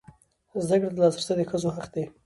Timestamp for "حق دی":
1.75-2.03